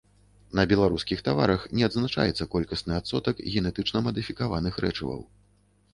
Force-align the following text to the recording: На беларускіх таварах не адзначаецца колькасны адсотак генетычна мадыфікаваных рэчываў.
На 0.59 0.63
беларускіх 0.71 1.19
таварах 1.27 1.67
не 1.79 1.83
адзначаецца 1.89 2.49
колькасны 2.55 2.97
адсотак 3.03 3.45
генетычна 3.57 3.97
мадыфікаваных 4.11 4.85
рэчываў. 4.87 5.25